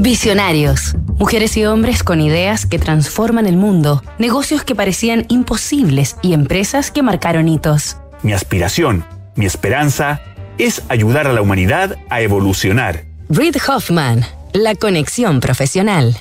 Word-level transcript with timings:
Visionarios. 0.00 0.94
Mujeres 1.18 1.56
y 1.56 1.64
hombres 1.64 2.04
con 2.04 2.20
ideas 2.20 2.66
que 2.66 2.78
transforman 2.78 3.46
el 3.46 3.56
mundo, 3.56 4.00
negocios 4.20 4.62
que 4.62 4.76
parecían 4.76 5.26
imposibles 5.28 6.14
y 6.22 6.34
empresas 6.34 6.92
que 6.92 7.02
marcaron 7.02 7.48
hitos. 7.48 7.96
Mi 8.22 8.32
aspiración, 8.32 9.04
mi 9.34 9.44
esperanza, 9.44 10.20
es 10.56 10.84
ayudar 10.88 11.26
a 11.26 11.32
la 11.32 11.42
humanidad 11.42 11.96
a 12.10 12.20
evolucionar. 12.20 13.06
Reid 13.28 13.56
Hoffman, 13.66 14.24
la 14.52 14.76
conexión 14.76 15.40
profesional. 15.40 16.16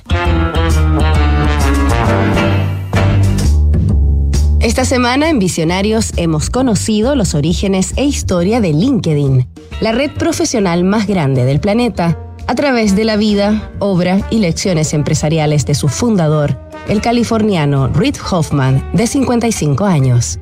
Esta 4.59 4.85
semana 4.85 5.29
en 5.29 5.37
Visionarios 5.37 6.13
hemos 6.17 6.49
conocido 6.49 7.15
los 7.15 7.35
orígenes 7.35 7.93
e 7.95 8.05
historia 8.05 8.59
de 8.59 8.73
LinkedIn, 8.73 9.47
la 9.81 9.91
red 9.91 10.09
profesional 10.13 10.83
más 10.83 11.05
grande 11.05 11.45
del 11.45 11.59
planeta 11.59 12.17
a 12.47 12.55
través 12.55 12.95
de 12.95 13.03
la 13.03 13.17
vida, 13.17 13.71
obra 13.79 14.25
y 14.29 14.39
lecciones 14.39 14.93
empresariales 14.93 15.65
de 15.65 15.75
su 15.75 15.89
fundador, 15.89 16.57
el 16.87 17.01
californiano 17.01 17.89
Reid 17.89 18.15
Hoffman, 18.31 18.89
de 18.93 19.05
55 19.05 19.85
años. 19.85 20.39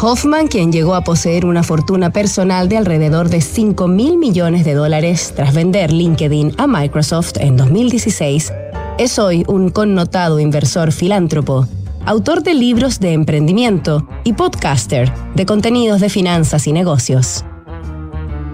Hoffman, 0.00 0.48
quien 0.48 0.72
llegó 0.72 0.94
a 0.94 1.04
poseer 1.04 1.44
una 1.44 1.62
fortuna 1.62 2.10
personal 2.10 2.68
de 2.68 2.78
alrededor 2.78 3.28
de 3.28 3.40
5 3.40 3.86
mil 3.86 4.16
millones 4.16 4.64
de 4.64 4.74
dólares 4.74 5.32
tras 5.36 5.54
vender 5.54 5.92
LinkedIn 5.92 6.54
a 6.58 6.66
Microsoft 6.66 7.36
en 7.36 7.56
2016, 7.56 8.52
es 8.98 9.18
hoy 9.18 9.44
un 9.46 9.70
connotado 9.70 10.40
inversor 10.40 10.90
filántropo, 10.90 11.68
autor 12.06 12.42
de 12.42 12.54
libros 12.54 12.98
de 12.98 13.12
emprendimiento 13.12 14.08
y 14.24 14.32
podcaster 14.32 15.12
de 15.34 15.46
contenidos 15.46 16.00
de 16.00 16.08
finanzas 16.08 16.66
y 16.66 16.72
negocios. 16.72 17.44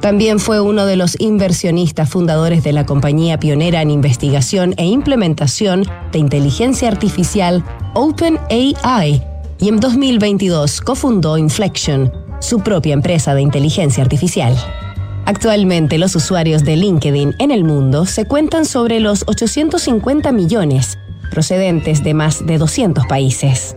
También 0.00 0.38
fue 0.38 0.62
uno 0.62 0.86
de 0.86 0.96
los 0.96 1.14
inversionistas 1.20 2.08
fundadores 2.08 2.64
de 2.64 2.72
la 2.72 2.86
compañía 2.86 3.38
pionera 3.38 3.82
en 3.82 3.90
investigación 3.90 4.74
e 4.78 4.86
implementación 4.86 5.84
de 6.10 6.18
inteligencia 6.18 6.88
artificial 6.88 7.62
OpenAI 7.94 9.22
y 9.60 9.68
en 9.68 9.78
2022 9.78 10.80
cofundó 10.80 11.36
Inflection, 11.36 12.10
su 12.40 12.60
propia 12.60 12.94
empresa 12.94 13.34
de 13.34 13.42
inteligencia 13.42 14.02
artificial. 14.02 14.56
Actualmente 15.26 15.98
los 15.98 16.16
usuarios 16.16 16.64
de 16.64 16.76
LinkedIn 16.76 17.34
en 17.38 17.50
el 17.50 17.64
mundo 17.64 18.06
se 18.06 18.24
cuentan 18.24 18.64
sobre 18.64 19.00
los 19.00 19.24
850 19.26 20.32
millones, 20.32 20.98
procedentes 21.30 22.02
de 22.02 22.14
más 22.14 22.46
de 22.46 22.56
200 22.56 23.06
países. 23.06 23.76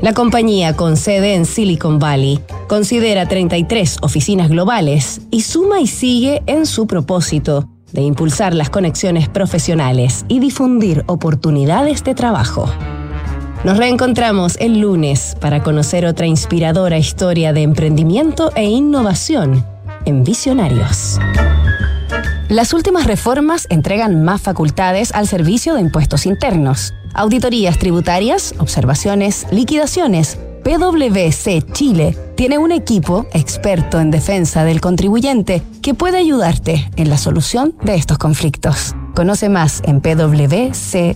La 0.00 0.14
compañía, 0.14 0.74
con 0.74 0.96
sede 0.96 1.34
en 1.34 1.44
Silicon 1.44 1.98
Valley, 1.98 2.40
considera 2.68 3.26
33 3.26 3.98
oficinas 4.02 4.48
globales 4.48 5.20
y 5.30 5.42
suma 5.42 5.80
y 5.80 5.86
sigue 5.86 6.42
en 6.46 6.66
su 6.66 6.86
propósito 6.86 7.68
de 7.92 8.02
impulsar 8.02 8.54
las 8.54 8.70
conexiones 8.70 9.28
profesionales 9.28 10.24
y 10.28 10.40
difundir 10.40 11.04
oportunidades 11.06 12.02
de 12.04 12.14
trabajo. 12.14 12.68
Nos 13.64 13.78
reencontramos 13.78 14.56
el 14.60 14.80
lunes 14.80 15.36
para 15.40 15.62
conocer 15.62 16.04
otra 16.04 16.26
inspiradora 16.26 16.98
historia 16.98 17.52
de 17.52 17.62
emprendimiento 17.62 18.50
e 18.56 18.64
innovación 18.64 19.64
en 20.04 20.24
Visionarios. 20.24 21.18
Las 22.48 22.74
últimas 22.74 23.06
reformas 23.06 23.66
entregan 23.70 24.22
más 24.22 24.42
facultades 24.42 25.12
al 25.12 25.26
servicio 25.26 25.74
de 25.74 25.80
impuestos 25.80 26.26
internos 26.26 26.92
auditorías 27.14 27.78
tributarias, 27.78 28.54
observaciones, 28.58 29.46
liquidaciones. 29.50 30.38
PwC 30.64 31.72
Chile 31.72 32.16
tiene 32.36 32.56
un 32.58 32.72
equipo 32.72 33.26
experto 33.32 34.00
en 34.00 34.10
defensa 34.10 34.64
del 34.64 34.80
contribuyente 34.80 35.62
que 35.82 35.92
puede 35.92 36.16
ayudarte 36.16 36.90
en 36.96 37.10
la 37.10 37.18
solución 37.18 37.76
de 37.82 37.94
estos 37.96 38.16
conflictos. 38.16 38.96
Conoce 39.14 39.50
más 39.50 39.82
en 39.84 40.00
pwc.cl. 40.00 41.14